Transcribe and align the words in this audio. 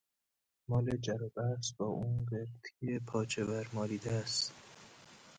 مال 0.69 0.97
جر 0.97 1.23
و 1.23 1.29
بحث 1.35 1.71
با 1.71 1.85
اون 1.85 2.25
قرتی 2.31 2.99
پاچه 2.99 3.45
ور 3.45 3.69
مالیده 3.73 4.11
اس 4.11 4.51